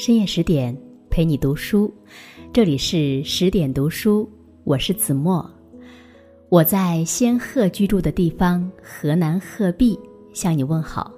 [0.00, 0.74] 深夜十点
[1.10, 1.92] 陪你读书，
[2.54, 4.26] 这里是十点读书，
[4.64, 5.44] 我是子墨。
[6.48, 10.00] 我在仙鹤居住的地方河南鹤壁
[10.32, 11.12] 向你问好。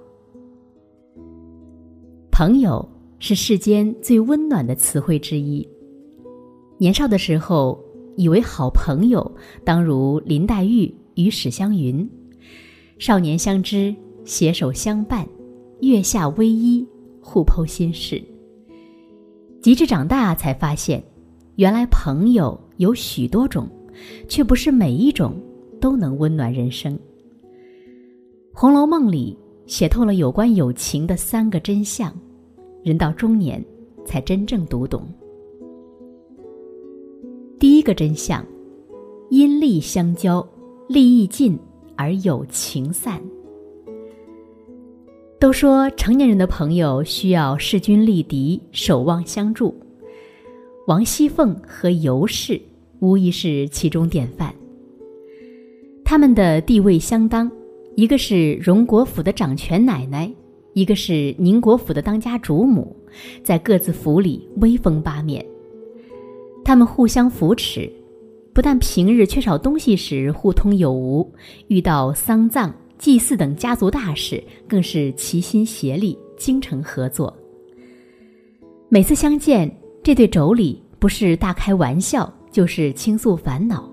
[2.32, 2.84] 朋友
[3.20, 5.64] 是世间最温暖的词汇之一。
[6.76, 7.78] 年少的时候，
[8.16, 9.32] 以为好朋友
[9.64, 12.10] 当如林黛玉与史湘云，
[12.98, 13.94] 少年相知，
[14.24, 15.24] 携手相伴，
[15.82, 16.84] 月下偎依，
[17.20, 18.20] 互剖心事。
[19.62, 21.02] 及至长大，才发现，
[21.54, 23.68] 原来朋友有许多种，
[24.28, 25.40] 却不是每一种
[25.80, 26.92] 都能温暖人生。
[28.52, 32.12] 《红楼梦》里写透了有关友情的三个真相，
[32.82, 33.64] 人到中年
[34.04, 35.06] 才真正读懂。
[37.60, 38.44] 第一个真相：
[39.30, 40.44] 因利相交，
[40.88, 41.56] 利益尽
[41.94, 43.22] 而友情散。
[45.42, 49.76] 都说成年人的朋友需要势均力敌、守望相助。
[50.86, 52.62] 王熙凤和尤氏
[53.00, 54.54] 无疑是其中典范。
[56.04, 57.50] 他们的地位相当，
[57.96, 60.32] 一个是荣国府的掌权奶奶，
[60.74, 62.96] 一个是宁国府的当家主母，
[63.42, 65.44] 在各自府里威风八面。
[66.64, 67.92] 他们互相扶持，
[68.52, 71.28] 不但平日缺少东西时互通有无，
[71.66, 72.72] 遇到丧葬。
[73.02, 77.36] 祭祀等家族大事，更是齐心协力、精诚合作。
[78.88, 79.68] 每次相见，
[80.04, 83.90] 这对妯娌不是大开玩笑，就是倾诉烦恼。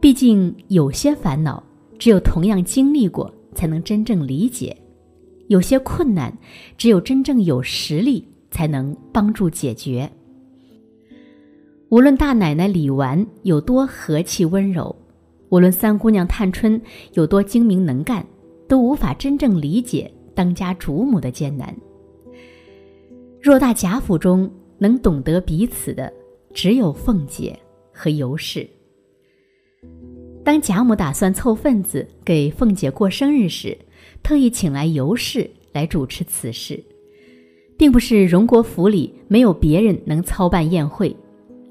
[0.00, 1.60] 毕竟有些烦恼，
[1.98, 4.72] 只有同样经历过，才能真正理解；
[5.48, 6.32] 有些困难，
[6.78, 10.08] 只有真正有实力，才能帮助解决。
[11.88, 14.94] 无论大奶奶李纨有多和气温柔。
[15.50, 16.80] 无论三姑娘探春
[17.12, 18.24] 有多精明能干，
[18.66, 21.76] 都无法真正理解当家主母的艰难。
[23.42, 26.12] 偌大贾府中，能懂得彼此的，
[26.54, 27.58] 只有凤姐
[27.92, 28.68] 和尤氏。
[30.44, 33.76] 当贾母打算凑份子给凤姐过生日时，
[34.22, 36.82] 特意请来尤氏来主持此事，
[37.76, 41.14] 并不是荣国府里没有别人能操办宴会。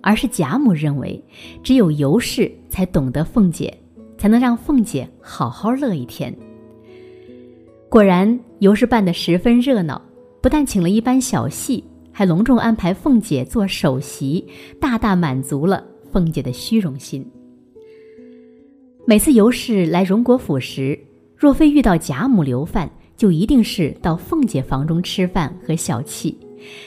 [0.01, 1.21] 而是贾母认为，
[1.63, 3.75] 只有尤氏才懂得凤姐，
[4.17, 6.33] 才能让凤姐好好乐一天。
[7.89, 10.01] 果然，尤氏办得十分热闹，
[10.41, 14.45] 不但请了一班小戏，还隆重安排凤姐做首席，
[14.79, 17.25] 大大满足了凤姐的虚荣心。
[19.05, 20.97] 每次尤氏来荣国府时，
[21.35, 26.35] 若非遇到贾母留饭，就一定是到凤姐房中吃饭和小憩，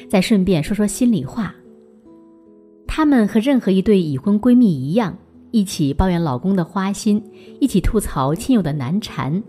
[0.09, 1.55] 再顺便说说心里话。
[2.87, 5.16] 她们和任何一对已婚闺蜜一样，
[5.50, 7.22] 一起抱怨老公的花心，
[7.60, 9.43] 一起吐槽亲友的难缠，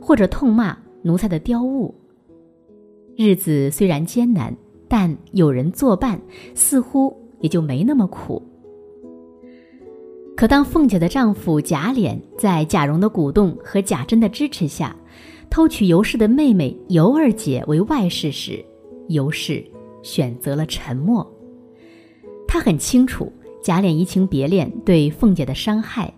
[0.00, 1.94] 或者痛骂奴才的刁物。
[3.16, 4.56] 日子虽然艰难，
[4.88, 6.20] 但有人作伴，
[6.54, 8.42] 似乎也就没那么苦。
[10.36, 14.94] 可当凤姐的丈夫贾琏在贾蓉的鼓动和贾珍的支持下，
[15.50, 18.64] 偷娶尤氏的妹妹尤二姐为外室时，
[19.08, 19.64] 尤氏
[20.04, 21.28] 选择了沉默。
[22.48, 23.30] 他很清楚
[23.62, 26.12] 贾琏移情别恋对凤姐的伤害，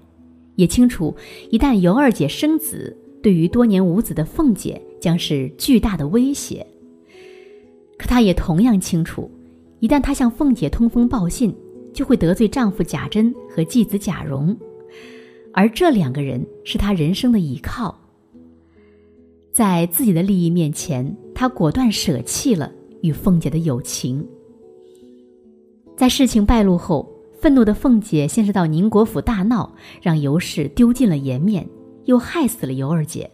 [0.54, 1.14] 也清楚
[1.50, 6.64] 一旦尤二姐生子，对于多年无子的凤姐将是巨大的威胁。
[7.98, 9.28] 可他也同样清楚，
[9.80, 11.52] 一旦他向凤姐通风报信，
[11.92, 14.56] 就会得罪丈夫贾珍和继子贾蓉，
[15.52, 17.98] 而这两个人是他人生的依靠。
[19.52, 24.24] 在自己的利益面前，他果断舍弃了与凤姐的友情。
[26.00, 27.06] 在事情败露后，
[27.42, 31.68] 愤怒的凤姐先是到宁国府大闹，让尤氏丢尽了颜面，
[32.06, 33.30] 又害死了尤二姐。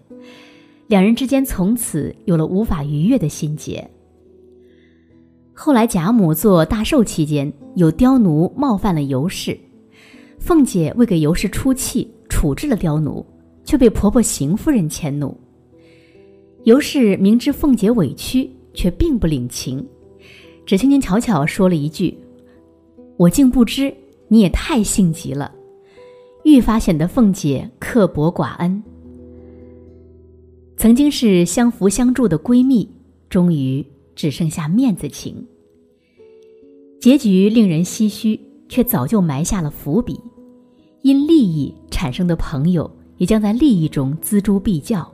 [0.88, 3.88] 两人之间从此有了无法逾越的心结。
[5.52, 9.56] 后来贾母做大寿期间，有刁奴冒犯了尤氏，
[10.40, 13.24] 凤姐为给尤氏出气，处置了刁奴，
[13.64, 15.40] 却被婆婆邢夫人迁怒。
[16.64, 19.86] 尤氏明知凤姐委屈，却并不领情，
[20.66, 22.18] 只轻轻巧巧说了一句。
[23.16, 23.94] 我竟不知，
[24.28, 25.52] 你也太性急了，
[26.44, 28.82] 愈发显得凤姐刻薄寡恩。
[30.76, 32.88] 曾经是相扶相助的闺蜜，
[33.30, 33.84] 终于
[34.14, 35.46] 只剩下面子情。
[37.00, 40.20] 结局令人唏嘘，却早就埋下了伏笔。
[41.02, 45.10] 因利益产生的朋友，也将在利益中锱铢必较。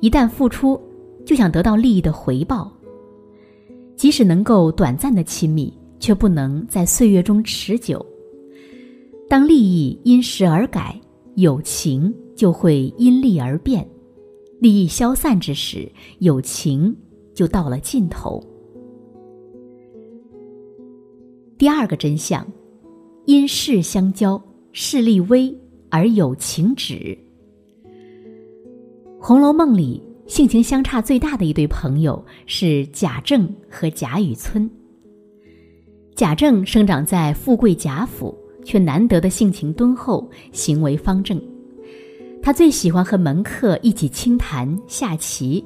[0.00, 0.80] 一旦付出，
[1.24, 2.72] 就想得到利益的回报。
[3.96, 5.72] 即使能够短暂的亲密。
[6.00, 8.04] 却不能在岁月中持久。
[9.28, 11.00] 当利益因时而改，
[11.36, 13.88] 友情就会因利而变。
[14.58, 15.88] 利益消散之时，
[16.18, 16.94] 友情
[17.32, 18.44] 就到了尽头。
[21.56, 22.46] 第二个真相：
[23.26, 24.42] 因势相交，
[24.72, 25.56] 势力微
[25.90, 26.94] 而友情止。
[29.20, 34.68] 《红楼梦》里性情相差最大的一对朋友是贾政和贾雨村。
[36.20, 41.40] 贾政生长在富贵贾府，却难得的性情敦厚，行为方正。
[42.42, 45.64] 他最喜欢和门客一起清谈下棋，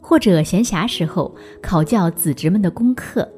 [0.00, 1.32] 或者闲暇时候
[1.62, 3.30] 考教子侄们的功课，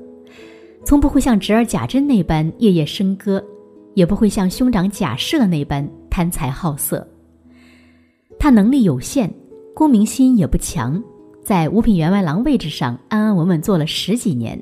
[0.83, 3.45] 从不会像侄儿贾珍那般夜夜笙歌，
[3.93, 7.07] 也不会像兄长贾赦那般贪财好色。
[8.39, 9.31] 他能力有限，
[9.75, 11.05] 功名心也不强，
[11.45, 14.59] 在五品员外郎位置上安安稳稳做了十几年，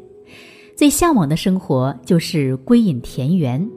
[0.76, 3.68] 最向往的生活就是归隐田园。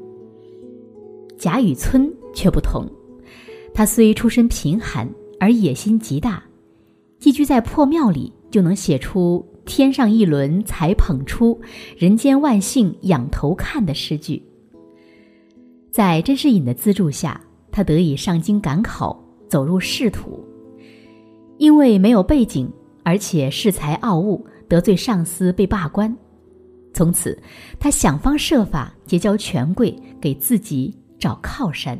[1.37, 2.85] 贾雨村却不同。
[3.73, 5.07] 他虽出身贫寒，
[5.39, 6.43] 而野心极大，
[7.19, 11.59] 寄居在破庙里就能写出“天上一轮才捧出，
[11.95, 14.41] 人间万幸仰头看”的诗句。
[15.91, 17.39] 在甄士隐的资助下，
[17.71, 20.43] 他得以上京赶考，走入仕途。
[21.57, 22.67] 因为没有背景，
[23.03, 26.15] 而且恃才傲物，得罪上司被罢官。
[26.97, 27.37] 从此，
[27.79, 31.95] 他想方设法结交权贵，给自己找靠山。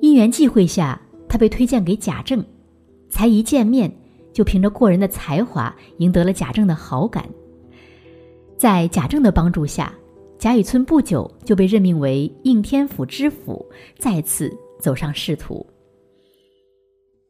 [0.00, 2.44] 因缘际会下，他被推荐给贾政，
[3.08, 3.88] 才一见面
[4.32, 7.24] 就凭着过人的才华赢得了贾政的好感。
[8.58, 9.94] 在贾政的帮助下，
[10.36, 13.64] 贾雨村不久就被任命为应天府知府，
[14.00, 15.64] 再次走上仕途。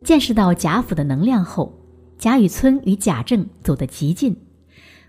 [0.02, 1.70] 见识到贾府的能量后，
[2.16, 4.34] 贾雨村与贾政走得极近，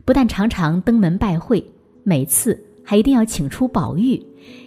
[0.05, 1.63] 不但常常登门拜会，
[2.03, 4.21] 每次还一定要请出宝玉，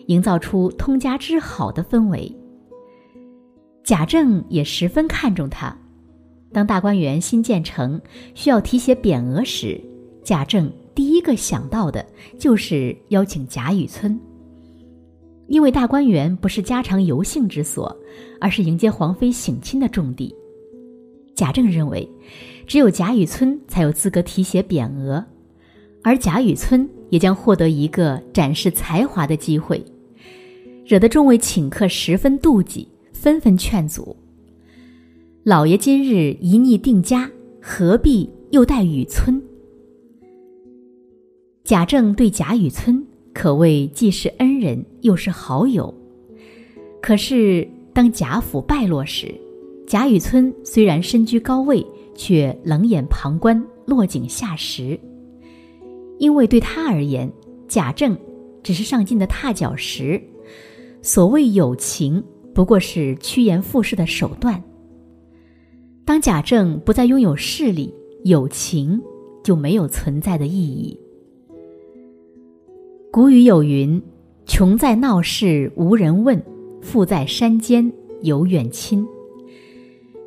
[0.06, 2.34] 营造出通家之好的氛围。
[3.84, 5.76] 贾政也十分看重他。
[6.52, 8.00] 当大观园新建成，
[8.34, 9.80] 需要题写匾额时，
[10.24, 12.04] 贾政第一个想到的
[12.38, 14.18] 就是邀请贾雨村。
[15.48, 17.94] 因为大观园不是家常游幸之所，
[18.40, 20.34] 而是迎接皇妃省亲的重地。
[21.36, 22.08] 贾政认为，
[22.66, 25.24] 只有贾雨村才有资格题写匾额，
[26.02, 29.84] 而贾雨村也将获得一个展示才华的机会，
[30.84, 32.88] 惹得众位请客十分妒忌。
[33.18, 34.14] 纷纷劝阻。
[35.42, 37.28] 老爷今日一逆定家，
[37.60, 39.42] 何必又带雨村？
[41.64, 45.92] 贾政对贾雨村可谓既是恩人又是好友。
[47.00, 49.34] 可是当贾府败落时，
[49.88, 51.84] 贾雨村虽然身居高位，
[52.16, 54.98] 却冷眼旁观，落井下石。
[56.18, 57.30] 因为对他而言，
[57.68, 58.18] 贾政
[58.62, 60.20] 只是上进的踏脚石。
[61.02, 62.22] 所谓友情。
[62.54, 64.64] 不过是趋炎附势的手段。
[66.06, 67.92] 当贾政不再拥有势力，
[68.24, 68.98] 友情
[69.44, 70.98] 就没有存在的意义。
[73.12, 74.02] 古语有云
[74.46, 76.42] ：“穷在闹市无人问，
[76.80, 77.92] 富在山间
[78.22, 79.06] 有远亲。”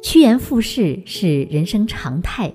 [0.01, 2.54] 趋炎附势是人生常态，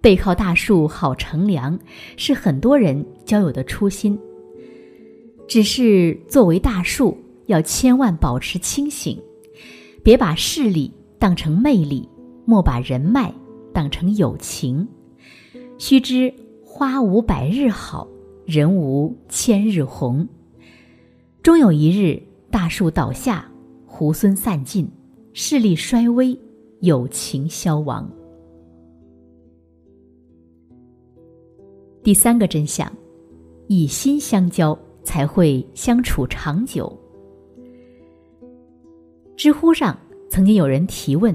[0.00, 1.78] 背靠大树好乘凉，
[2.16, 4.18] 是很多人交友的初心。
[5.48, 7.16] 只是作为大树。
[7.46, 9.20] 要千万保持清醒，
[10.02, 12.08] 别把势力当成魅力，
[12.46, 13.34] 莫把人脉
[13.74, 14.86] 当成友情。
[15.76, 16.32] 须知
[16.64, 18.08] 花无百日好，
[18.46, 20.26] 人无千日红。
[21.42, 23.50] 终有一日，大树倒下，
[23.86, 24.88] 猢狲散尽，
[25.34, 26.38] 势力衰微，
[26.82, 28.10] 友情消亡。
[32.02, 32.92] 第三个真相：
[33.68, 36.92] 以心相交，才会相处长久。
[39.36, 39.96] 知乎上
[40.28, 41.32] 曾经有人提问：“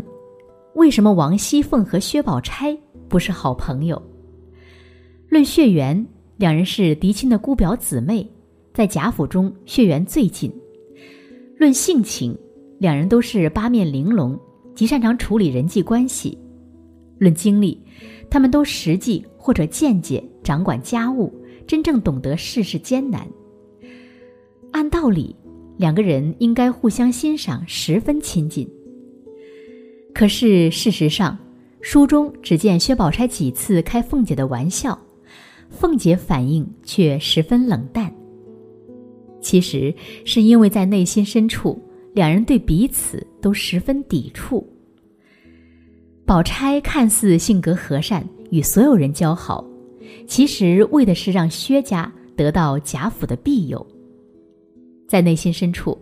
[0.75, 2.77] 为什么王熙凤和薛宝钗
[3.07, 4.01] 不是好朋友？”
[5.31, 8.29] 论血缘，两人是嫡亲的姑表姊妹，
[8.73, 10.51] 在贾府中血缘最近；
[11.57, 12.37] 论性情，
[12.79, 14.37] 两人都是八面玲珑，
[14.77, 16.38] 极擅长处理人际关系；
[17.17, 17.81] 论经历，
[18.29, 21.34] 他们都实际或者间接掌管家务，
[21.65, 23.27] 真正懂得世事艰难。
[24.72, 25.36] 按道理。
[25.77, 28.67] 两个人应该互相欣赏，十分亲近。
[30.12, 31.38] 可是事实上，
[31.81, 35.00] 书中只见薛宝钗几次开凤姐的玩笑，
[35.69, 38.12] 凤姐反应却十分冷淡。
[39.39, 39.93] 其实
[40.25, 41.79] 是因为在内心深处，
[42.17, 44.67] 两人对彼此都十分抵触。
[46.25, 49.63] 宝钗看似性格和善，与所有人交好，
[50.25, 53.86] 其实为的是让薛家得到贾府的庇佑。
[55.07, 55.95] 在内心深处，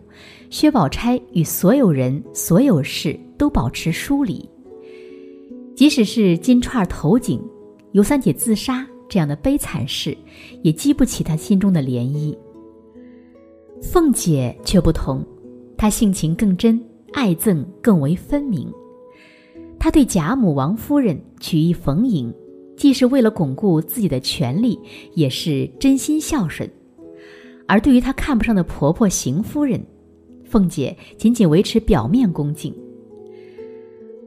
[0.48, 4.42] 薛宝钗与所有人、所有事都保持疏离。
[5.76, 7.38] 即使是金钏投井，
[7.92, 10.16] 尤三姐自杀，这样的悲惨事，
[10.62, 12.34] 也激不起她心中的涟漪。
[13.82, 15.22] 凤姐却不同，
[15.76, 16.80] 她性情更真，
[17.12, 18.72] 爱憎更为分明。
[19.78, 22.32] 她对贾母、王夫人曲意逢迎，
[22.76, 24.78] 既是为了巩固自己的权利，
[25.14, 26.68] 也是真心孝顺；
[27.66, 29.80] 而对于她看不上的婆婆邢夫人，
[30.44, 32.74] 凤姐仅仅维持表面恭敬。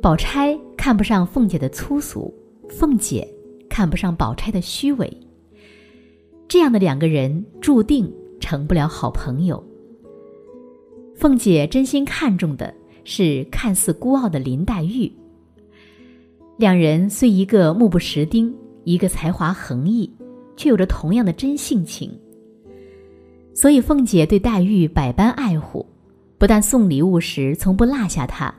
[0.01, 2.33] 宝钗看不上凤姐的粗俗，
[2.69, 3.27] 凤姐
[3.67, 5.11] 看不上宝钗的虚伪。
[6.47, 9.61] 这样的两个人注定成不了好朋友。
[11.19, 12.73] 凤姐真心看重的
[13.03, 15.11] 是看似孤傲的林黛玉。
[16.55, 20.09] 两人虽一个目不识丁，一个才华横溢，
[20.55, 22.09] 却有着同样的真性情。
[23.53, 25.85] 所以凤姐对黛玉百般爱护，
[26.37, 28.55] 不但送礼物时从不落下她，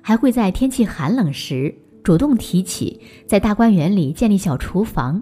[0.00, 5.20] 还会在天气寒冷时主动提起在大观园里建立小厨房，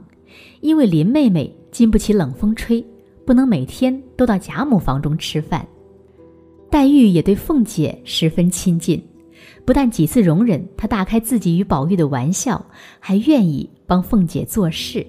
[0.60, 2.86] 因为林妹妹经不起冷风吹，
[3.24, 5.66] 不能每天都到贾母房中吃饭。
[6.74, 9.00] 黛玉也对凤姐十分亲近。
[9.64, 12.66] 不但几次容忍她大开自己与宝玉的玩笑，
[12.98, 15.06] 还愿意帮凤姐做事。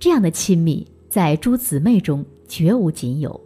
[0.00, 3.40] 这样的亲密，在诸姊妹中绝无仅有。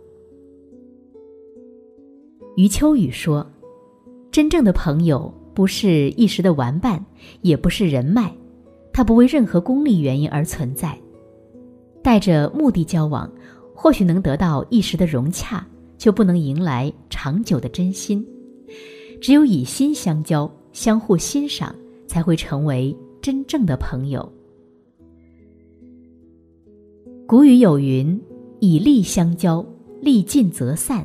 [2.56, 3.46] 余秋雨说
[4.32, 7.04] ：“真正的朋友不是一时的玩伴，
[7.42, 8.32] 也不是人脉，
[8.94, 10.98] 他不为任何功利原因而存在。
[12.02, 13.30] 带着目的交往，
[13.74, 15.66] 或许能得到一时的融洽，
[15.98, 18.26] 却不能迎来长久的真心。”
[19.20, 21.74] 只有以心相交，相互欣赏，
[22.06, 24.32] 才会成为真正的朋友。
[27.26, 28.18] 古语有云
[28.60, 29.66] ：“以利相交，
[30.00, 31.04] 利尽则散；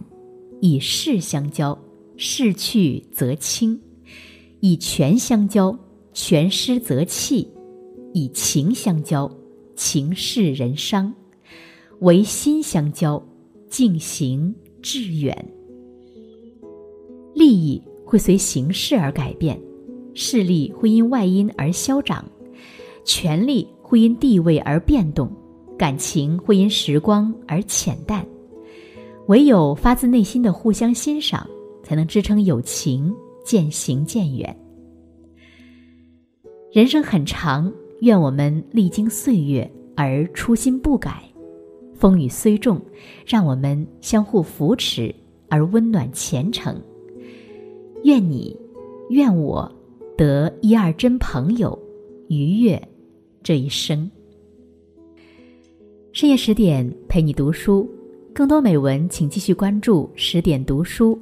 [0.62, 1.78] 以势相交，
[2.16, 3.78] 势去则清；
[4.60, 5.78] 以权相交，
[6.14, 7.48] 权失则弃；
[8.14, 9.30] 以情相交，
[9.76, 11.12] 情逝人伤；
[12.02, 13.22] 唯心相交，
[13.68, 14.54] 静行
[14.84, 15.36] 致远。”
[17.34, 17.82] 利益。
[18.06, 19.60] 会随形势而改变，
[20.14, 22.24] 势力会因外因而消长，
[23.04, 25.32] 权力会因地位而变动，
[25.80, 28.24] 感情会因时光而浅淡。
[29.30, 31.50] 唯有发自内心的互相欣赏，
[31.82, 33.12] 才能支撑友情
[33.44, 34.56] 渐行渐远。
[36.72, 41.24] 人生很长，愿我们历经岁月而初心不改，
[42.04, 42.82] 风雨虽重，
[43.26, 45.16] 让我们相互扶持
[45.48, 46.76] 而温暖前程。
[48.04, 48.60] 愿你，
[49.10, 49.72] 愿我，
[50.18, 51.80] 得一二真朋友，
[52.28, 52.90] 愉悦
[53.42, 54.12] 这一生。
[56.12, 57.90] 深夜十点陪你读书，
[58.34, 61.18] 更多美文请继续关注十点读书，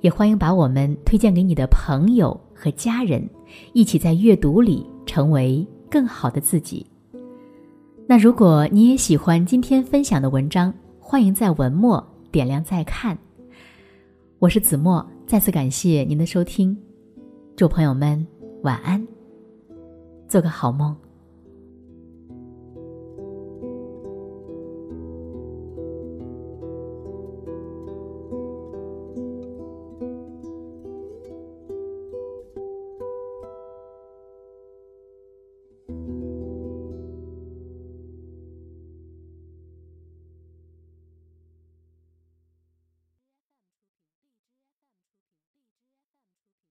[0.00, 3.22] 也欢迎把我们推荐给你的朋友和家人，
[3.74, 6.86] 一起在阅读里成为更好的自己。
[8.06, 13.16] 那如果你也喜欢今天分享的文章，欢迎在文末点亮再看。
[14.38, 15.04] 我是子墨。
[15.24, 16.76] 再次感谢您的收听，
[17.56, 18.26] 祝朋友们
[18.64, 19.02] 晚安，
[20.28, 20.94] 做个好梦。